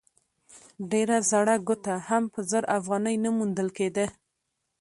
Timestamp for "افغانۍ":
2.77-3.15